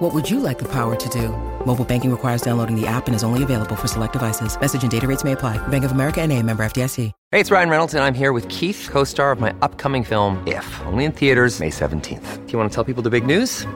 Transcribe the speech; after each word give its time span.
What 0.00 0.14
would 0.14 0.30
you 0.30 0.40
like 0.40 0.58
the 0.58 0.68
power 0.68 0.96
to 0.96 1.08
do? 1.10 1.28
Mobile 1.66 1.84
banking 1.84 2.10
requires 2.10 2.40
downloading 2.40 2.74
the 2.74 2.86
app 2.86 3.06
and 3.06 3.14
is 3.14 3.22
only 3.22 3.42
available 3.42 3.76
for 3.76 3.86
select 3.86 4.14
devices. 4.14 4.58
Message 4.58 4.80
and 4.82 4.90
data 4.90 5.06
rates 5.06 5.24
may 5.24 5.32
apply. 5.32 5.58
Bank 5.68 5.84
of 5.84 5.92
America 5.92 6.22
and 6.22 6.32
a 6.32 6.42
member 6.42 6.62
FDIC. 6.64 7.12
Hey, 7.30 7.38
it's 7.38 7.50
Ryan 7.50 7.68
Reynolds, 7.68 7.92
and 7.92 8.02
I'm 8.02 8.14
here 8.14 8.32
with 8.32 8.48
Keith, 8.48 8.88
co-star 8.90 9.30
of 9.30 9.40
my 9.40 9.54
upcoming 9.60 10.02
film, 10.02 10.42
If, 10.46 10.66
only 10.86 11.04
in 11.04 11.12
theaters 11.12 11.60
May 11.60 11.68
17th. 11.68 12.46
Do 12.46 12.52
you 12.52 12.58
want 12.58 12.70
to 12.70 12.74
tell 12.74 12.82
people 12.82 13.02
the 13.02 13.10
big 13.10 13.26
news? 13.26 13.66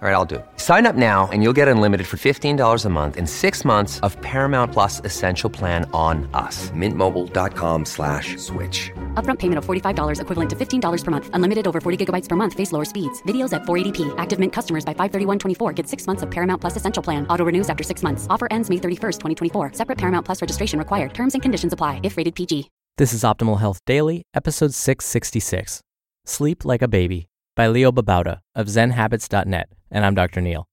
All 0.00 0.08
right, 0.08 0.12
I'll 0.12 0.26
do 0.26 0.36
it. 0.36 0.46
Sign 0.56 0.84
up 0.86 0.94
now 0.94 1.26
and 1.32 1.42
you'll 1.42 1.54
get 1.54 1.68
unlimited 1.68 2.06
for 2.06 2.16
$15 2.16 2.84
a 2.84 2.88
month 2.90 3.16
in 3.16 3.26
six 3.26 3.64
months 3.64 3.98
of 4.00 4.20
Paramount 4.20 4.70
Plus 4.72 5.00
Essential 5.04 5.48
Plan 5.48 5.88
on 5.92 6.28
us. 6.34 6.70
Mintmobile.com 6.70 7.84
slash 7.84 8.36
switch. 8.36 8.92
Upfront 9.16 9.38
payment 9.38 9.58
of 9.58 9.64
$45 9.64 10.20
equivalent 10.20 10.50
to 10.50 10.56
$15 10.56 11.04
per 11.04 11.10
month. 11.10 11.30
Unlimited 11.32 11.66
over 11.66 11.80
40 11.80 12.04
gigabytes 12.04 12.28
per 12.28 12.36
month. 12.36 12.52
Face 12.54 12.72
lower 12.72 12.84
speeds. 12.84 13.22
Videos 13.22 13.52
at 13.54 13.62
480p. 13.62 14.14
Active 14.18 14.38
Mint 14.38 14.52
customers 14.52 14.84
by 14.84 14.92
531.24 14.94 15.74
get 15.74 15.88
six 15.88 16.06
months 16.06 16.22
of 16.22 16.30
Paramount 16.30 16.60
Plus 16.60 16.76
Essential 16.76 17.02
Plan. 17.02 17.26
Auto 17.28 17.44
renews 17.44 17.70
after 17.70 17.82
six 17.82 18.02
months. 18.02 18.26
Offer 18.28 18.48
ends 18.50 18.68
May 18.68 18.76
31st, 18.76 19.18
2024. 19.18 19.72
Separate 19.72 19.96
Paramount 19.96 20.26
Plus 20.26 20.42
registration 20.42 20.78
required. 20.78 21.14
Terms 21.14 21.34
and 21.34 21.42
conditions 21.42 21.72
apply 21.72 22.00
if 22.02 22.18
rated 22.18 22.34
PG. 22.34 22.68
This 22.98 23.14
is 23.14 23.22
Optimal 23.22 23.60
Health 23.60 23.80
Daily, 23.86 24.22
episode 24.34 24.74
666 24.74 25.80
Sleep 26.24 26.64
Like 26.64 26.82
a 26.82 26.88
Baby 26.88 27.28
by 27.54 27.68
Leo 27.68 27.92
Babauta 27.92 28.40
of 28.54 28.66
ZenHabits.net. 28.66 29.68
And 29.90 30.04
I'm 30.04 30.14
Dr. 30.14 30.40
Neal. 30.40 30.66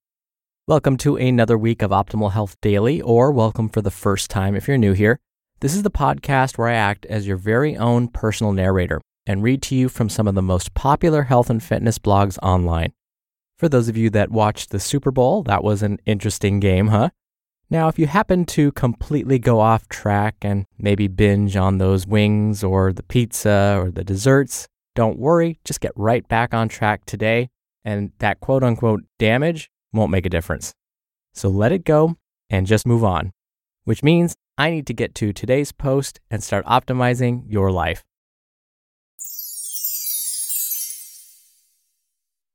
Welcome 0.66 0.95
to 0.97 1.17
another 1.17 1.57
week 1.57 1.81
of 1.81 1.91
Optimal 1.91 2.31
Health 2.31 2.55
Daily, 2.61 3.02
or 3.02 3.31
welcome 3.31 3.67
for 3.67 3.81
the 3.81 3.91
first 3.91 4.30
time 4.30 4.55
if 4.55 4.67
you're 4.67 4.78
new 4.78 4.94
here. 4.94 5.19
This 5.64 5.75
is 5.75 5.83
the 5.83 5.89
podcast 5.89 6.58
where 6.58 6.67
I 6.67 6.73
act 6.73 7.06
as 7.06 7.25
your 7.25 7.38
very 7.38 7.78
own 7.78 8.09
personal 8.09 8.52
narrator 8.52 9.00
and 9.25 9.42
read 9.42 9.61
to 9.61 9.75
you 9.75 9.88
from 9.88 10.09
some 10.09 10.28
of 10.28 10.36
the 10.36 10.42
most 10.42 10.73
popular 10.73 11.23
health 11.23 11.50
and 11.50 11.64
fitness 11.64 11.97
blogs 11.97 12.38
online. 12.44 12.92
For 13.59 13.69
those 13.69 13.88
of 13.88 13.95
you 13.95 14.09
that 14.09 14.30
watched 14.30 14.72
the 14.72 14.80
Super 14.81 15.09
Bowl, 15.09 15.41
that 15.44 15.64
was 15.64 15.81
an 15.81 16.00
interesting 16.06 16.59
game, 16.59 16.88
huh? 16.88 17.11
Now, 17.69 17.88
if 17.88 17.97
you 17.97 18.08
happen 18.08 18.44
to 18.47 18.73
completely 18.73 19.39
go 19.39 19.61
off 19.61 19.88
track 19.88 20.36
and 20.41 20.66
maybe 20.78 21.08
binge 21.08 21.56
on 21.56 21.78
those 21.78 22.06
wings 22.06 22.61
or 22.61 22.91
the 22.91 23.02
pizza 23.02 23.80
or 23.81 23.89
the 23.89 24.03
desserts, 24.03 24.67
don't 24.95 25.17
worry, 25.17 25.61
just 25.64 25.80
get 25.80 25.94
right 25.95 26.28
back 26.28 26.53
on 26.53 26.67
track 26.67 27.06
today, 27.06 27.47
and 27.86 28.11
that 28.19 28.41
quote 28.41 28.66
unquote 28.66 29.03
damage 29.17 29.72
won't 29.94 30.11
make 30.11 30.25
a 30.25 30.30
difference. 30.30 30.73
So 31.34 31.47
let 31.47 31.72
it 31.72 31.86
go 31.86 32.17
and 32.50 32.67
just 32.67 32.86
move 32.86 33.06
on, 33.06 33.31
which 33.83 34.03
means 34.03 34.35
I 34.57 34.69
need 34.69 34.87
to 34.87 34.93
get 34.93 35.15
to 35.15 35.33
today's 35.33 35.71
post 35.71 36.19
and 36.29 36.43
start 36.43 36.65
optimizing 36.65 37.43
your 37.47 37.71
life. 37.71 38.03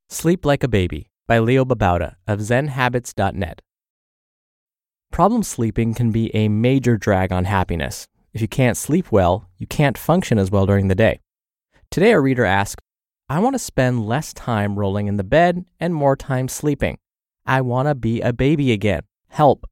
Sleep 0.09 0.45
Like 0.45 0.65
a 0.65 0.69
Baby 0.69 1.11
by 1.27 1.39
Leo 1.39 1.65
Babauta 1.65 2.17
of 2.27 2.41
ZenHabits.net. 2.41 3.61
Problem 5.11 5.43
sleeping 5.43 5.95
can 5.95 6.11
be 6.11 6.35
a 6.35 6.49
major 6.49 6.97
drag 6.97 7.33
on 7.33 7.45
happiness. 7.45 8.07
If 8.33 8.41
you 8.41 8.49
can't 8.49 8.77
sleep 8.77 9.11
well, 9.11 9.49
you 9.59 9.67
can't 9.67 9.99
function 9.99 10.39
as 10.39 10.51
well 10.51 10.67
during 10.67 10.89
the 10.89 10.95
day. 10.95 11.21
Today, 11.91 12.13
a 12.13 12.21
reader 12.21 12.45
asked, 12.45 12.81
I 13.29 13.39
want 13.41 13.55
to 13.55 13.59
spend 13.59 14.07
less 14.07 14.33
time 14.33 14.79
rolling 14.79 15.07
in 15.07 15.17
the 15.17 15.25
bed 15.25 15.65
and 15.81 15.95
more 15.95 16.17
time 16.17 16.49
sleeping. 16.49 16.99
I 17.45 17.61
want 17.61 17.89
to 17.89 17.95
be 17.95 18.21
a 18.21 18.33
baby 18.33 18.73
again. 18.73 19.03
Help. 19.29 19.67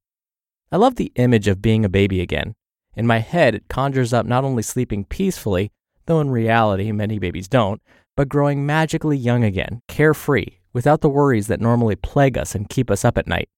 I 0.73 0.77
love 0.77 0.97
the 0.97 1.13
image 1.15 1.47
of 1.49 1.63
being 1.63 1.85
a 1.85 1.89
baby 1.89 2.21
again. 2.21 2.55
In 2.97 3.07
my 3.07 3.19
head, 3.19 3.55
it 3.55 3.69
conjures 3.69 4.13
up 4.13 4.27
not 4.27 4.45
only 4.45 4.63
sleeping 4.63 5.05
peacefully, 5.05 5.71
though 6.07 6.21
in 6.21 6.31
reality 6.31 6.91
many 6.93 7.19
babies 7.19 7.47
don't, 7.47 7.81
but 8.17 8.29
growing 8.29 8.67
magically 8.67 9.17
young 9.17 9.45
again, 9.45 9.83
carefree, 9.87 10.59
without 10.73 11.03
the 11.03 11.09
worries 11.09 11.47
that 11.47 11.61
normally 11.61 11.95
plague 11.95 12.37
us 12.37 12.55
and 12.55 12.69
keep 12.69 12.91
us 12.91 13.05
up 13.05 13.17
at 13.17 13.29
night. 13.29 13.49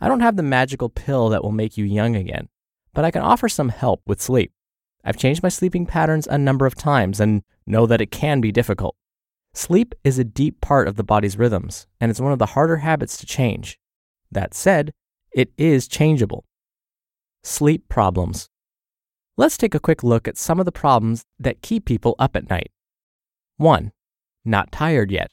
I 0.00 0.08
don't 0.08 0.20
have 0.20 0.36
the 0.36 0.42
magical 0.42 0.88
pill 0.88 1.28
that 1.28 1.44
will 1.44 1.52
make 1.52 1.76
you 1.76 1.84
young 1.84 2.16
again, 2.16 2.48
but 2.92 3.04
I 3.04 3.10
can 3.10 3.22
offer 3.22 3.48
some 3.48 3.68
help 3.68 4.02
with 4.06 4.20
sleep. 4.20 4.52
I've 5.04 5.16
changed 5.16 5.42
my 5.42 5.48
sleeping 5.48 5.86
patterns 5.86 6.26
a 6.26 6.38
number 6.38 6.66
of 6.66 6.74
times 6.74 7.20
and 7.20 7.42
know 7.66 7.86
that 7.86 8.00
it 8.00 8.10
can 8.10 8.40
be 8.40 8.50
difficult. 8.50 8.96
Sleep 9.54 9.94
is 10.02 10.18
a 10.18 10.24
deep 10.24 10.60
part 10.60 10.88
of 10.88 10.96
the 10.96 11.04
body's 11.04 11.38
rhythms, 11.38 11.86
and 12.00 12.10
it's 12.10 12.20
one 12.20 12.32
of 12.32 12.38
the 12.38 12.46
harder 12.46 12.78
habits 12.78 13.16
to 13.18 13.26
change. 13.26 13.78
That 14.30 14.54
said, 14.54 14.92
it 15.34 15.50
is 15.56 15.88
changeable. 15.88 16.44
Sleep 17.42 17.88
problems. 17.88 18.48
Let's 19.36 19.56
take 19.56 19.74
a 19.74 19.80
quick 19.80 20.02
look 20.02 20.28
at 20.28 20.36
some 20.36 20.58
of 20.58 20.66
the 20.66 20.72
problems 20.72 21.24
that 21.38 21.62
keep 21.62 21.84
people 21.84 22.14
up 22.18 22.36
at 22.36 22.50
night. 22.50 22.70
1. 23.56 23.92
Not 24.44 24.70
tired 24.70 25.10
yet. 25.10 25.30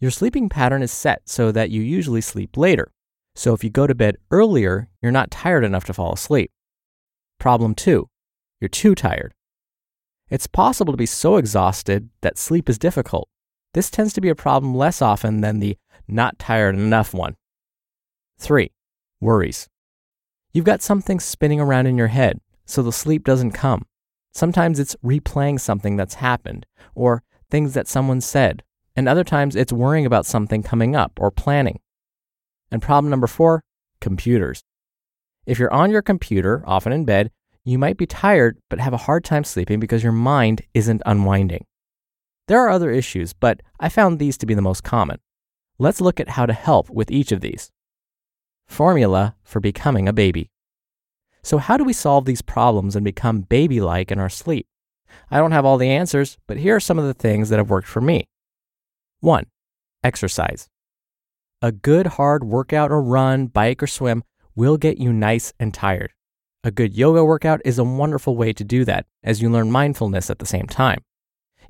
Your 0.00 0.10
sleeping 0.10 0.48
pattern 0.48 0.82
is 0.82 0.92
set 0.92 1.28
so 1.28 1.50
that 1.52 1.70
you 1.70 1.82
usually 1.82 2.20
sleep 2.20 2.56
later. 2.56 2.92
So 3.34 3.54
if 3.54 3.64
you 3.64 3.70
go 3.70 3.86
to 3.86 3.94
bed 3.94 4.16
earlier, 4.30 4.88
you're 5.02 5.12
not 5.12 5.30
tired 5.30 5.64
enough 5.64 5.84
to 5.86 5.94
fall 5.94 6.12
asleep. 6.12 6.50
Problem 7.38 7.74
2 7.74 8.08
you're 8.60 8.68
too 8.68 8.94
tired. 8.94 9.34
It's 10.30 10.46
possible 10.46 10.92
to 10.92 10.96
be 10.96 11.06
so 11.06 11.36
exhausted 11.36 12.10
that 12.20 12.38
sleep 12.38 12.68
is 12.68 12.78
difficult. 12.78 13.28
This 13.74 13.90
tends 13.90 14.12
to 14.14 14.20
be 14.20 14.28
a 14.28 14.34
problem 14.34 14.74
less 14.74 15.00
often 15.00 15.40
than 15.40 15.60
the 15.60 15.76
not 16.06 16.38
tired 16.38 16.74
enough 16.74 17.14
one. 17.14 17.36
3. 18.38 18.70
Worries. 19.20 19.68
You've 20.52 20.64
got 20.64 20.82
something 20.82 21.20
spinning 21.20 21.60
around 21.60 21.86
in 21.86 21.98
your 21.98 22.08
head, 22.08 22.40
so 22.64 22.82
the 22.82 22.92
sleep 22.92 23.24
doesn't 23.24 23.52
come. 23.52 23.86
Sometimes 24.32 24.78
it's 24.78 24.96
replaying 25.04 25.60
something 25.60 25.96
that's 25.96 26.14
happened 26.14 26.66
or 26.94 27.22
things 27.50 27.74
that 27.74 27.88
someone 27.88 28.20
said, 28.20 28.62
and 28.94 29.08
other 29.08 29.24
times 29.24 29.56
it's 29.56 29.72
worrying 29.72 30.06
about 30.06 30.26
something 30.26 30.62
coming 30.62 30.94
up 30.94 31.12
or 31.18 31.30
planning. 31.30 31.80
And 32.70 32.82
problem 32.82 33.10
number 33.10 33.26
four 33.26 33.64
computers. 34.00 34.62
If 35.46 35.58
you're 35.58 35.72
on 35.72 35.90
your 35.90 36.02
computer, 36.02 36.62
often 36.66 36.92
in 36.92 37.04
bed, 37.04 37.30
you 37.64 37.78
might 37.78 37.96
be 37.96 38.06
tired 38.06 38.58
but 38.70 38.80
have 38.80 38.92
a 38.92 38.98
hard 38.98 39.24
time 39.24 39.44
sleeping 39.44 39.80
because 39.80 40.02
your 40.02 40.12
mind 40.12 40.62
isn't 40.74 41.02
unwinding. 41.06 41.64
There 42.46 42.60
are 42.60 42.70
other 42.70 42.90
issues, 42.90 43.32
but 43.32 43.60
I 43.80 43.88
found 43.88 44.18
these 44.18 44.38
to 44.38 44.46
be 44.46 44.54
the 44.54 44.62
most 44.62 44.84
common. 44.84 45.18
Let's 45.78 46.00
look 46.00 46.20
at 46.20 46.30
how 46.30 46.46
to 46.46 46.52
help 46.52 46.88
with 46.88 47.10
each 47.10 47.32
of 47.32 47.40
these. 47.40 47.70
Formula 48.68 49.34
for 49.42 49.60
becoming 49.60 50.08
a 50.08 50.12
baby. 50.12 50.50
So, 51.42 51.58
how 51.58 51.76
do 51.76 51.84
we 51.84 51.92
solve 51.92 52.24
these 52.24 52.42
problems 52.42 52.94
and 52.94 53.04
become 53.04 53.40
baby 53.40 53.80
like 53.80 54.12
in 54.12 54.18
our 54.18 54.28
sleep? 54.28 54.66
I 55.30 55.38
don't 55.38 55.52
have 55.52 55.64
all 55.64 55.78
the 55.78 55.90
answers, 55.90 56.38
but 56.46 56.58
here 56.58 56.76
are 56.76 56.80
some 56.80 56.98
of 56.98 57.06
the 57.06 57.14
things 57.14 57.48
that 57.48 57.58
have 57.58 57.70
worked 57.70 57.88
for 57.88 58.00
me. 58.00 58.28
1. 59.20 59.46
Exercise. 60.04 60.68
A 61.60 61.72
good 61.72 62.06
hard 62.06 62.44
workout 62.44 62.92
or 62.92 63.02
run, 63.02 63.46
bike, 63.46 63.82
or 63.82 63.86
swim 63.86 64.22
will 64.54 64.76
get 64.76 64.98
you 64.98 65.12
nice 65.12 65.52
and 65.58 65.72
tired. 65.74 66.12
A 66.62 66.70
good 66.70 66.94
yoga 66.94 67.24
workout 67.24 67.60
is 67.64 67.78
a 67.78 67.84
wonderful 67.84 68.36
way 68.36 68.52
to 68.52 68.64
do 68.64 68.84
that, 68.84 69.06
as 69.24 69.40
you 69.40 69.50
learn 69.50 69.70
mindfulness 69.70 70.30
at 70.30 70.38
the 70.38 70.46
same 70.46 70.66
time. 70.66 71.02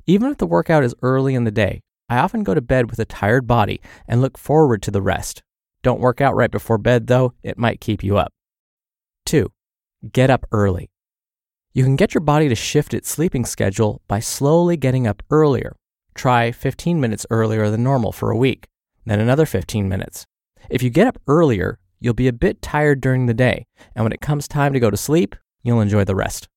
Even 0.05 0.29
if 0.29 0.37
the 0.37 0.47
workout 0.47 0.83
is 0.83 0.95
early 1.01 1.35
in 1.35 1.43
the 1.43 1.51
day, 1.51 1.81
I 2.09 2.17
often 2.17 2.43
go 2.43 2.53
to 2.53 2.61
bed 2.61 2.89
with 2.89 2.99
a 2.99 3.05
tired 3.05 3.47
body 3.47 3.79
and 4.07 4.21
look 4.21 4.37
forward 4.37 4.81
to 4.83 4.91
the 4.91 5.01
rest. 5.01 5.43
Don't 5.81 6.01
work 6.01 6.21
out 6.21 6.35
right 6.35 6.51
before 6.51 6.77
bed, 6.77 7.07
though, 7.07 7.33
it 7.43 7.57
might 7.57 7.81
keep 7.81 8.03
you 8.03 8.17
up. 8.17 8.31
2. 9.25 9.51
Get 10.11 10.29
up 10.29 10.45
early. 10.51 10.89
You 11.73 11.83
can 11.83 11.95
get 11.95 12.13
your 12.13 12.21
body 12.21 12.49
to 12.49 12.55
shift 12.55 12.93
its 12.93 13.09
sleeping 13.09 13.45
schedule 13.45 14.01
by 14.07 14.19
slowly 14.19 14.75
getting 14.75 15.07
up 15.07 15.23
earlier. 15.29 15.75
Try 16.15 16.51
15 16.51 16.99
minutes 16.99 17.25
earlier 17.29 17.69
than 17.69 17.83
normal 17.83 18.11
for 18.11 18.31
a 18.31 18.37
week, 18.37 18.67
then 19.05 19.19
another 19.19 19.45
15 19.45 19.87
minutes. 19.87 20.25
If 20.69 20.83
you 20.83 20.89
get 20.89 21.07
up 21.07 21.21
earlier, 21.27 21.79
You'll 22.01 22.13
be 22.13 22.29
a 22.29 22.33
bit 22.33 22.61
tired 22.61 23.01
during 23.01 23.25
the 23.25 23.33
day, 23.33 23.65
and 23.93 24.05
when 24.05 24.13
it 24.13 24.21
comes 24.21 24.47
time 24.47 24.71
to 24.71 24.79
go 24.79 24.89
to 24.89 24.95
sleep, 24.95 25.35
you'll 25.63 25.81
enjoy 25.81 26.05
the 26.05 26.15
rest. 26.15 26.47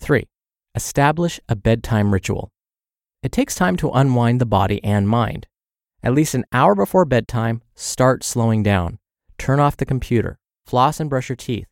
3. 0.00 0.26
Establish 0.74 1.38
a 1.48 1.54
bedtime 1.54 2.12
ritual. 2.12 2.50
It 3.22 3.30
takes 3.30 3.54
time 3.54 3.76
to 3.76 3.90
unwind 3.90 4.40
the 4.40 4.46
body 4.46 4.82
and 4.82 5.08
mind. 5.08 5.46
At 6.02 6.14
least 6.14 6.34
an 6.34 6.44
hour 6.52 6.74
before 6.74 7.04
bedtime, 7.04 7.62
start 7.78 8.24
slowing 8.24 8.60
down. 8.64 8.98
Turn 9.38 9.60
off 9.60 9.76
the 9.76 9.86
computer, 9.86 10.36
floss 10.66 10.98
and 10.98 11.08
brush 11.08 11.28
your 11.28 11.36
teeth. 11.36 11.68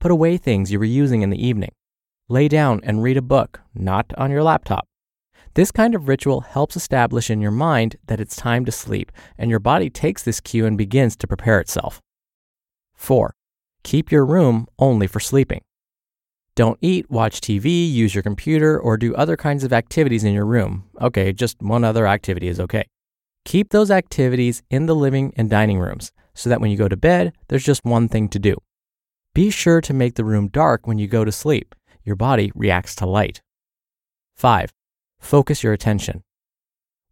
Put 0.00 0.10
away 0.10 0.36
things 0.36 0.72
you 0.72 0.78
were 0.80 0.84
using 0.84 1.22
in 1.22 1.30
the 1.30 1.46
evening. 1.46 1.70
Lay 2.28 2.48
down 2.48 2.80
and 2.82 3.00
read 3.00 3.16
a 3.16 3.22
book, 3.22 3.60
not 3.72 4.12
on 4.18 4.32
your 4.32 4.42
laptop. 4.42 4.88
This 5.54 5.70
kind 5.70 5.94
of 5.94 6.08
ritual 6.08 6.40
helps 6.40 6.74
establish 6.76 7.30
in 7.30 7.40
your 7.40 7.52
mind 7.52 7.94
that 8.08 8.18
it's 8.18 8.34
time 8.34 8.64
to 8.64 8.72
sleep, 8.72 9.12
and 9.38 9.48
your 9.48 9.60
body 9.60 9.88
takes 9.88 10.24
this 10.24 10.40
cue 10.40 10.66
and 10.66 10.76
begins 10.76 11.16
to 11.16 11.28
prepare 11.28 11.60
itself. 11.60 12.00
4. 12.94 13.32
Keep 13.84 14.10
your 14.10 14.26
room 14.26 14.66
only 14.80 15.06
for 15.06 15.20
sleeping. 15.20 15.60
Don't 16.56 16.78
eat, 16.80 17.08
watch 17.08 17.40
TV, 17.40 17.88
use 17.88 18.16
your 18.16 18.22
computer, 18.22 18.78
or 18.80 18.96
do 18.96 19.14
other 19.14 19.36
kinds 19.36 19.62
of 19.62 19.72
activities 19.72 20.24
in 20.24 20.32
your 20.32 20.46
room. 20.46 20.84
Okay, 21.00 21.32
just 21.32 21.62
one 21.62 21.84
other 21.84 22.06
activity 22.06 22.48
is 22.48 22.58
okay. 22.58 22.84
Keep 23.46 23.70
those 23.70 23.92
activities 23.92 24.64
in 24.70 24.86
the 24.86 24.94
living 24.96 25.32
and 25.36 25.48
dining 25.48 25.78
rooms 25.78 26.10
so 26.34 26.50
that 26.50 26.60
when 26.60 26.68
you 26.72 26.76
go 26.76 26.88
to 26.88 26.96
bed, 26.96 27.32
there's 27.46 27.62
just 27.62 27.84
one 27.84 28.08
thing 28.08 28.28
to 28.30 28.40
do. 28.40 28.56
Be 29.34 29.50
sure 29.50 29.80
to 29.82 29.94
make 29.94 30.16
the 30.16 30.24
room 30.24 30.48
dark 30.48 30.88
when 30.88 30.98
you 30.98 31.06
go 31.06 31.24
to 31.24 31.30
sleep. 31.30 31.72
Your 32.02 32.16
body 32.16 32.50
reacts 32.56 32.96
to 32.96 33.06
light. 33.06 33.42
5. 34.36 34.72
Focus 35.20 35.62
your 35.62 35.72
attention. 35.72 36.24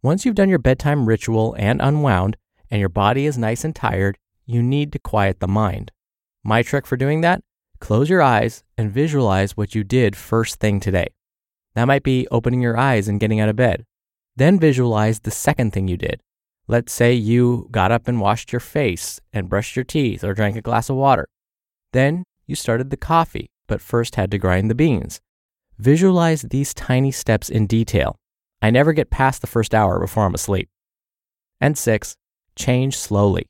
Once 0.03 0.25
you've 0.25 0.35
done 0.35 0.49
your 0.49 0.59
bedtime 0.59 1.05
ritual 1.05 1.55
and 1.57 1.81
unwound, 1.81 2.35
and 2.69 2.81
your 2.81 2.89
body 2.89 3.25
is 3.25 3.37
nice 3.37 3.63
and 3.63 3.73
tired, 3.73 4.17
you 4.45 4.61
need 4.61 4.91
to 4.91 4.99
quiet 4.99 5.39
the 5.39 5.47
mind. 5.47 5.93
My 6.43 6.63
trick 6.63 6.85
for 6.85 6.97
doing 6.97 7.21
that? 7.21 7.43
Close 7.79 8.09
your 8.09 8.21
eyes 8.21 8.61
and 8.77 8.91
visualize 8.91 9.55
what 9.55 9.73
you 9.73 9.85
did 9.85 10.17
first 10.17 10.59
thing 10.59 10.81
today. 10.81 11.07
That 11.75 11.85
might 11.85 12.03
be 12.03 12.27
opening 12.29 12.61
your 12.61 12.77
eyes 12.77 13.07
and 13.07 13.21
getting 13.21 13.39
out 13.39 13.47
of 13.47 13.55
bed. 13.55 13.85
Then 14.37 14.59
visualize 14.59 15.21
the 15.21 15.31
second 15.31 15.71
thing 15.71 15.87
you 15.87 15.97
did. 15.97 16.19
Let's 16.67 16.91
say 16.91 17.13
you 17.13 17.67
got 17.71 17.91
up 17.91 18.07
and 18.07 18.19
washed 18.19 18.51
your 18.51 18.59
face 18.59 19.21
and 19.31 19.47
brushed 19.47 19.75
your 19.75 19.85
teeth 19.85 20.23
or 20.23 20.33
drank 20.33 20.55
a 20.55 20.61
glass 20.61 20.89
of 20.89 20.95
water. 20.95 21.27
Then 21.93 22.23
you 22.47 22.55
started 22.55 22.89
the 22.89 22.97
coffee, 22.97 23.47
but 23.67 23.81
first 23.81 24.15
had 24.15 24.31
to 24.31 24.37
grind 24.37 24.69
the 24.69 24.75
beans. 24.75 25.21
Visualize 25.77 26.41
these 26.41 26.73
tiny 26.73 27.11
steps 27.11 27.49
in 27.49 27.67
detail. 27.67 28.17
I 28.61 28.71
never 28.71 28.93
get 28.93 29.09
past 29.09 29.41
the 29.41 29.47
first 29.47 29.75
hour 29.75 29.99
before 29.99 30.25
I'm 30.25 30.33
asleep. 30.33 30.69
And 31.61 31.77
six, 31.77 32.15
change 32.55 32.97
slowly. 32.97 33.45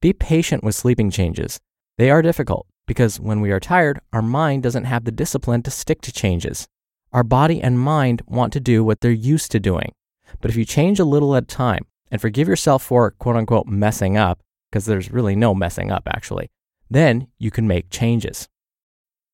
Be 0.00 0.12
patient 0.12 0.62
with 0.62 0.74
sleeping 0.74 1.10
changes. 1.10 1.58
They 1.96 2.10
are 2.10 2.22
difficult 2.22 2.66
because 2.86 3.18
when 3.18 3.40
we 3.40 3.50
are 3.50 3.60
tired, 3.60 4.00
our 4.12 4.22
mind 4.22 4.62
doesn't 4.62 4.84
have 4.84 5.04
the 5.04 5.12
discipline 5.12 5.62
to 5.64 5.70
stick 5.70 6.00
to 6.02 6.12
changes. 6.12 6.66
Our 7.12 7.24
body 7.24 7.60
and 7.60 7.80
mind 7.80 8.22
want 8.26 8.52
to 8.52 8.60
do 8.60 8.84
what 8.84 9.00
they're 9.00 9.10
used 9.10 9.50
to 9.52 9.60
doing. 9.60 9.92
But 10.40 10.50
if 10.50 10.56
you 10.56 10.64
change 10.64 11.00
a 11.00 11.04
little 11.04 11.34
at 11.34 11.44
a 11.44 11.46
time 11.46 11.86
and 12.10 12.20
forgive 12.20 12.48
yourself 12.48 12.82
for 12.82 13.10
quote 13.12 13.36
unquote 13.36 13.66
messing 13.66 14.16
up, 14.16 14.40
because 14.70 14.86
there's 14.86 15.10
really 15.10 15.34
no 15.34 15.54
messing 15.54 15.90
up 15.90 16.04
actually, 16.06 16.50
then 16.90 17.28
you 17.38 17.50
can 17.50 17.66
make 17.66 17.90
changes. 17.90 18.48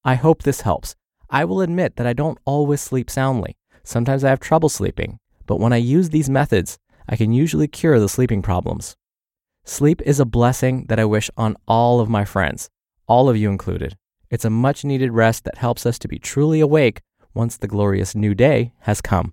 I 0.05 0.15
hope 0.15 0.43
this 0.43 0.63
helps. 0.63 0.97
I 1.31 1.45
will 1.45 1.61
admit 1.61 1.97
that 1.97 2.07
I 2.07 2.13
don't 2.13 2.39
always 2.45 2.81
sleep 2.81 3.11
soundly. 3.11 3.57
Sometimes 3.83 4.25
I 4.25 4.31
have 4.31 4.41
trouble 4.41 4.69
sleeping, 4.69 5.19
but 5.47 5.61
when 5.61 5.73
I 5.73 5.77
use 5.77 6.11
these 6.11 6.31
methods, 6.31 6.79
I 7.09 7.17
can 7.17 7.33
usually 7.33 7.69
cure 7.69 7.99
the 8.01 8.09
sleeping 8.09 8.43
problems. 8.43 8.97
Sleep 9.65 10.03
is 10.03 10.21
a 10.21 10.25
blessing 10.25 10.87
that 10.89 11.01
I 11.01 11.05
wish 11.05 11.31
on 11.37 11.57
all 11.67 12.01
of 12.01 12.09
my 12.09 12.25
friends, 12.25 12.71
all 13.07 13.29
of 13.29 13.37
you 13.37 13.51
included. 13.51 13.97
It's 14.31 14.45
a 14.45 14.51
much 14.51 14.85
needed 14.85 15.13
rest 15.13 15.45
that 15.45 15.59
helps 15.59 15.87
us 15.87 15.99
to 16.01 16.09
be 16.09 16.19
truly 16.19 16.61
awake 16.61 17.01
once 17.35 17.57
the 17.57 17.69
glorious 17.69 18.15
new 18.15 18.35
day 18.35 18.73
has 18.81 19.01
come. 19.01 19.33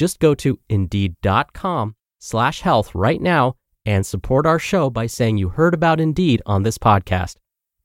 Just 0.00 0.18
go 0.18 0.34
to 0.36 0.58
indeed.com 0.70 1.94
slash 2.18 2.62
health 2.62 2.94
right 2.94 3.20
now 3.20 3.56
and 3.84 4.06
support 4.06 4.46
our 4.46 4.58
show 4.58 4.88
by 4.88 5.06
saying 5.06 5.36
you 5.36 5.50
heard 5.50 5.74
about 5.74 6.00
Indeed 6.00 6.40
on 6.46 6.62
this 6.62 6.78
podcast. 6.78 7.36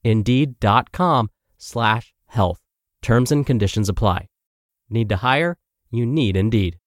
Indeed.com 0.01 1.29
slash 1.57 2.13
health. 2.27 2.61
Terms 3.01 3.33
and 3.33 3.45
conditions 3.45 3.89
apply. 3.89 4.29
Need 4.89 5.09
to 5.09 5.17
hire? 5.17 5.57
You 5.91 6.05
need 6.05 6.37
Indeed. 6.37 6.77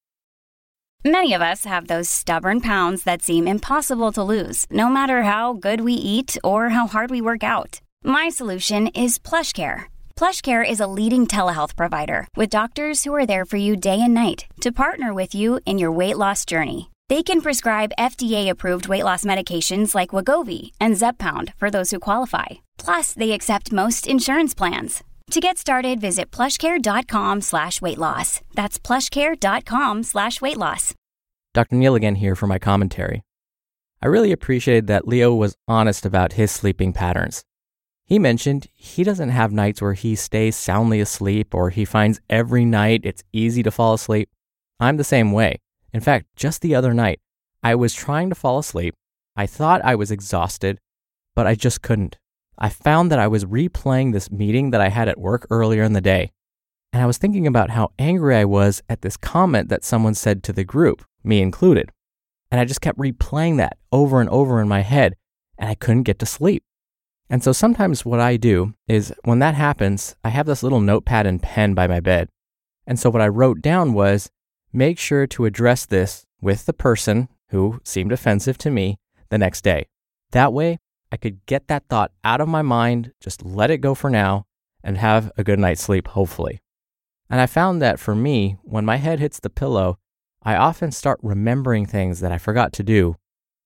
Many 1.04 1.34
of 1.34 1.42
us 1.42 1.66
have 1.66 1.88
those 1.88 2.08
stubborn 2.08 2.62
pounds 2.62 3.04
that 3.04 3.20
seem 3.20 3.46
impossible 3.46 4.12
to 4.12 4.22
lose, 4.22 4.64
no 4.70 4.88
matter 4.88 5.24
how 5.24 5.52
good 5.52 5.82
we 5.82 5.92
eat 5.92 6.38
or 6.42 6.70
how 6.70 6.86
hard 6.86 7.10
we 7.10 7.20
work 7.20 7.44
out. 7.44 7.82
My 8.02 8.30
solution 8.30 8.86
is 8.88 9.18
PlushCare. 9.18 9.88
PlushCare 10.18 10.68
is 10.68 10.80
a 10.80 10.88
leading 10.88 11.28
telehealth 11.28 11.76
provider 11.76 12.26
with 12.34 12.50
doctors 12.50 13.04
who 13.04 13.14
are 13.14 13.24
there 13.24 13.44
for 13.44 13.56
you 13.56 13.76
day 13.76 14.00
and 14.00 14.14
night 14.14 14.46
to 14.62 14.72
partner 14.72 15.14
with 15.14 15.32
you 15.32 15.60
in 15.64 15.78
your 15.78 15.92
weight 15.92 16.18
loss 16.18 16.44
journey. 16.44 16.90
They 17.08 17.22
can 17.22 17.40
prescribe 17.40 17.92
FDA-approved 17.96 18.88
weight 18.88 19.04
loss 19.04 19.22
medications 19.22 19.94
like 19.94 20.10
Wegovy 20.10 20.72
and 20.80 20.96
Zepbound 20.96 21.54
for 21.54 21.70
those 21.70 21.92
who 21.92 22.00
qualify. 22.00 22.46
Plus, 22.78 23.12
they 23.12 23.30
accept 23.30 23.70
most 23.70 24.08
insurance 24.08 24.54
plans. 24.56 25.04
To 25.30 25.40
get 25.40 25.56
started, 25.56 26.00
visit 26.00 26.32
plushcare.com 26.32 27.42
slash 27.42 27.80
weight 27.80 27.98
loss. 27.98 28.40
That's 28.54 28.76
plushcare.com 28.76 30.02
slash 30.02 30.40
weight 30.40 30.56
loss. 30.56 30.94
Dr. 31.54 31.76
Neal 31.76 31.94
again 31.94 32.16
here 32.16 32.34
for 32.34 32.48
my 32.48 32.58
commentary. 32.58 33.22
I 34.02 34.08
really 34.08 34.32
appreciated 34.32 34.88
that 34.88 35.06
Leo 35.06 35.32
was 35.32 35.54
honest 35.68 36.04
about 36.04 36.32
his 36.32 36.50
sleeping 36.50 36.92
patterns. 36.92 37.44
He 38.08 38.18
mentioned 38.18 38.68
he 38.74 39.04
doesn't 39.04 39.28
have 39.28 39.52
nights 39.52 39.82
where 39.82 39.92
he 39.92 40.16
stays 40.16 40.56
soundly 40.56 40.98
asleep 40.98 41.54
or 41.54 41.68
he 41.68 41.84
finds 41.84 42.22
every 42.30 42.64
night 42.64 43.02
it's 43.04 43.22
easy 43.34 43.62
to 43.62 43.70
fall 43.70 43.92
asleep. 43.92 44.30
I'm 44.80 44.96
the 44.96 45.04
same 45.04 45.30
way. 45.30 45.58
In 45.92 46.00
fact, 46.00 46.24
just 46.34 46.62
the 46.62 46.74
other 46.74 46.94
night, 46.94 47.20
I 47.62 47.74
was 47.74 47.92
trying 47.92 48.30
to 48.30 48.34
fall 48.34 48.58
asleep. 48.58 48.94
I 49.36 49.44
thought 49.46 49.84
I 49.84 49.94
was 49.94 50.10
exhausted, 50.10 50.78
but 51.36 51.46
I 51.46 51.54
just 51.54 51.82
couldn't. 51.82 52.16
I 52.58 52.70
found 52.70 53.12
that 53.12 53.18
I 53.18 53.28
was 53.28 53.44
replaying 53.44 54.14
this 54.14 54.30
meeting 54.30 54.70
that 54.70 54.80
I 54.80 54.88
had 54.88 55.08
at 55.08 55.20
work 55.20 55.46
earlier 55.50 55.82
in 55.82 55.92
the 55.92 56.00
day. 56.00 56.30
And 56.94 57.02
I 57.02 57.06
was 57.06 57.18
thinking 57.18 57.46
about 57.46 57.70
how 57.70 57.90
angry 57.98 58.36
I 58.36 58.46
was 58.46 58.82
at 58.88 59.02
this 59.02 59.18
comment 59.18 59.68
that 59.68 59.84
someone 59.84 60.14
said 60.14 60.42
to 60.44 60.54
the 60.54 60.64
group, 60.64 61.04
me 61.22 61.42
included. 61.42 61.92
And 62.50 62.58
I 62.58 62.64
just 62.64 62.80
kept 62.80 62.98
replaying 62.98 63.58
that 63.58 63.76
over 63.92 64.22
and 64.22 64.30
over 64.30 64.62
in 64.62 64.68
my 64.68 64.80
head, 64.80 65.14
and 65.58 65.68
I 65.68 65.74
couldn't 65.74 66.04
get 66.04 66.18
to 66.20 66.26
sleep. 66.26 66.62
And 67.30 67.42
so 67.42 67.52
sometimes 67.52 68.04
what 68.04 68.20
I 68.20 68.36
do 68.36 68.74
is 68.86 69.12
when 69.24 69.38
that 69.40 69.54
happens, 69.54 70.16
I 70.24 70.30
have 70.30 70.46
this 70.46 70.62
little 70.62 70.80
notepad 70.80 71.26
and 71.26 71.42
pen 71.42 71.74
by 71.74 71.86
my 71.86 72.00
bed. 72.00 72.28
And 72.86 72.98
so 72.98 73.10
what 73.10 73.20
I 73.20 73.28
wrote 73.28 73.60
down 73.60 73.92
was 73.92 74.30
make 74.72 74.98
sure 74.98 75.26
to 75.26 75.44
address 75.44 75.84
this 75.84 76.24
with 76.40 76.64
the 76.66 76.72
person 76.72 77.28
who 77.50 77.80
seemed 77.84 78.12
offensive 78.12 78.56
to 78.58 78.70
me 78.70 78.98
the 79.28 79.38
next 79.38 79.62
day. 79.62 79.86
That 80.30 80.52
way, 80.52 80.78
I 81.10 81.16
could 81.16 81.44
get 81.46 81.68
that 81.68 81.84
thought 81.88 82.12
out 82.24 82.40
of 82.40 82.48
my 82.48 82.62
mind, 82.62 83.12
just 83.20 83.44
let 83.44 83.70
it 83.70 83.78
go 83.78 83.94
for 83.94 84.10
now, 84.10 84.46
and 84.82 84.98
have 84.98 85.32
a 85.36 85.44
good 85.44 85.58
night's 85.58 85.82
sleep, 85.82 86.08
hopefully. 86.08 86.60
And 87.30 87.40
I 87.40 87.46
found 87.46 87.82
that 87.82 87.98
for 87.98 88.14
me, 88.14 88.56
when 88.62 88.84
my 88.84 88.96
head 88.96 89.20
hits 89.20 89.40
the 89.40 89.50
pillow, 89.50 89.98
I 90.42 90.56
often 90.56 90.92
start 90.92 91.18
remembering 91.22 91.84
things 91.84 92.20
that 92.20 92.32
I 92.32 92.38
forgot 92.38 92.72
to 92.74 92.82
do. 92.82 93.16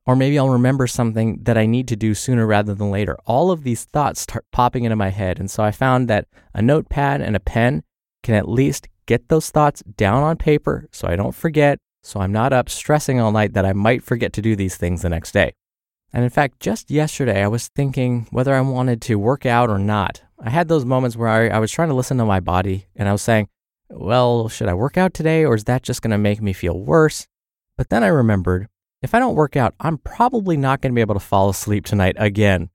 Or 0.04 0.16
maybe 0.16 0.38
I'll 0.38 0.48
remember 0.48 0.86
something 0.86 1.38
that 1.42 1.56
I 1.56 1.66
need 1.66 1.86
to 1.88 1.96
do 1.96 2.14
sooner 2.14 2.46
rather 2.46 2.74
than 2.74 2.90
later. 2.90 3.16
All 3.24 3.50
of 3.50 3.62
these 3.62 3.84
thoughts 3.84 4.20
start 4.20 4.44
popping 4.50 4.84
into 4.84 4.96
my 4.96 5.10
head. 5.10 5.38
And 5.38 5.50
so 5.50 5.62
I 5.62 5.70
found 5.70 6.08
that 6.08 6.26
a 6.54 6.60
notepad 6.60 7.20
and 7.20 7.36
a 7.36 7.40
pen 7.40 7.84
can 8.22 8.34
at 8.34 8.48
least 8.48 8.88
get 9.06 9.28
those 9.28 9.50
thoughts 9.50 9.82
down 9.96 10.22
on 10.22 10.36
paper 10.36 10.88
so 10.92 11.08
I 11.08 11.16
don't 11.16 11.34
forget, 11.34 11.78
so 12.02 12.20
I'm 12.20 12.32
not 12.32 12.52
up 12.52 12.68
stressing 12.68 13.20
all 13.20 13.32
night 13.32 13.52
that 13.54 13.64
I 13.64 13.72
might 13.72 14.02
forget 14.02 14.32
to 14.34 14.42
do 14.42 14.56
these 14.56 14.76
things 14.76 15.02
the 15.02 15.08
next 15.08 15.32
day. 15.32 15.52
And 16.12 16.24
in 16.24 16.30
fact, 16.30 16.60
just 16.60 16.90
yesterday, 16.90 17.42
I 17.42 17.48
was 17.48 17.68
thinking 17.68 18.26
whether 18.30 18.54
I 18.54 18.60
wanted 18.60 19.00
to 19.02 19.18
work 19.18 19.46
out 19.46 19.70
or 19.70 19.78
not. 19.78 20.22
I 20.38 20.50
had 20.50 20.68
those 20.68 20.84
moments 20.84 21.16
where 21.16 21.28
I, 21.28 21.48
I, 21.48 21.58
was 21.58 21.70
trying 21.70 21.88
to 21.88 21.94
listen 21.94 22.18
to 22.18 22.24
my 22.24 22.40
body 22.40 22.86
and 22.96 23.08
I 23.08 23.12
was 23.12 23.22
saying, 23.22 23.48
well, 23.88 24.48
should 24.48 24.68
I 24.68 24.74
work 24.74 24.96
out 24.96 25.14
today 25.14 25.44
or 25.44 25.54
is 25.54 25.64
that 25.64 25.82
just 25.82 26.02
going 26.02 26.10
to 26.10 26.18
make 26.18 26.42
me 26.42 26.52
feel 26.52 26.78
worse? 26.78 27.26
But 27.78 27.88
then 27.88 28.02
I 28.02 28.08
remembered 28.08 28.68
if 29.02 29.14
I 29.14 29.18
don't 29.18 29.34
work 29.34 29.56
out, 29.56 29.74
I'm 29.80 29.98
probably 29.98 30.56
not 30.56 30.80
going 30.80 30.92
to 30.92 30.94
be 30.94 31.00
able 31.00 31.14
to 31.14 31.20
fall 31.20 31.48
asleep 31.48 31.84
tonight 31.84 32.16
again. 32.18 32.70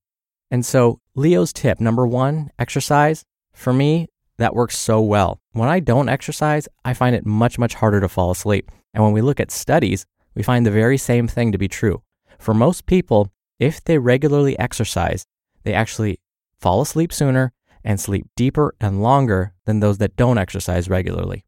And 0.52 0.66
so, 0.66 1.00
Leo's 1.16 1.54
tip 1.54 1.80
number 1.80 2.06
one, 2.06 2.52
exercise, 2.60 3.26
for 3.54 3.74
me, 3.74 4.08
that 4.38 4.54
works 4.54 4.78
so 4.78 5.02
well. 5.02 5.40
When 5.54 5.70
I 5.70 5.80
don't 5.80 6.10
exercise, 6.10 6.68
I 6.86 6.94
find 6.94 7.16
it 7.16 7.26
much, 7.26 7.58
much 7.58 7.74
harder 7.74 8.02
to 8.02 8.10
fall 8.10 8.30
asleep. 8.30 8.70
And 8.94 9.04
when 9.04 9.14
we 9.14 9.22
look 9.22 9.40
at 9.40 9.52
studies, 9.52 10.06
we 10.36 10.44
find 10.44 10.66
the 10.66 10.72
very 10.72 10.98
same 10.98 11.28
thing 11.28 11.52
to 11.52 11.58
be 11.58 11.68
true. 11.68 12.04
For 12.38 12.54
most 12.54 12.86
people, 12.86 13.32
if 13.60 13.84
they 13.84 13.98
regularly 13.98 14.58
exercise, 14.60 15.26
they 15.64 15.74
actually 15.74 16.20
fall 16.60 16.82
asleep 16.82 17.12
sooner 17.12 17.54
and 17.84 18.00
sleep 18.00 18.28
deeper 18.36 18.76
and 18.80 19.02
longer 19.02 19.54
than 19.66 19.80
those 19.80 19.98
that 19.98 20.16
don't 20.16 20.38
exercise 20.38 20.90
regularly. 20.90 21.46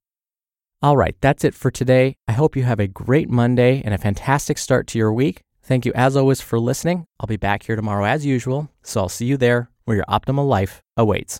All 0.81 0.95
right, 0.95 1.15
that's 1.19 1.43
it 1.43 1.53
for 1.53 1.69
today. 1.71 2.15
I 2.25 2.31
hope 2.31 2.55
you 2.55 2.63
have 2.63 2.79
a 2.79 2.87
great 2.87 3.29
Monday 3.29 3.81
and 3.83 3.93
a 3.93 3.97
fantastic 3.97 4.57
start 4.57 4.87
to 4.87 4.97
your 4.97 5.11
week. 5.11 5.41
Thank 5.61 5.85
you 5.85 5.91
as 5.93 6.15
always 6.15 6.39
for 6.39 6.57
listening. 6.57 7.05
I'll 7.19 7.27
be 7.27 7.35
back 7.35 7.63
here 7.63 7.75
tomorrow 7.75 8.05
as 8.05 8.25
usual, 8.25 8.69
so 8.81 9.01
I'll 9.01 9.09
see 9.09 9.25
you 9.25 9.35
there 9.35 9.69
where 9.83 9.97
your 9.97 10.05
optimal 10.05 10.47
life 10.47 10.81
awaits. 10.95 11.37